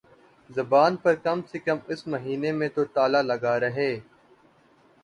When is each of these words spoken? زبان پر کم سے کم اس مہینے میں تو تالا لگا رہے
زبان 0.49 0.95
پر 0.95 1.15
کم 1.17 1.41
سے 1.49 1.59
کم 1.59 1.77
اس 1.87 2.05
مہینے 2.07 2.51
میں 2.51 2.69
تو 2.75 2.85
تالا 2.95 3.21
لگا 3.23 3.59
رہے 3.59 3.91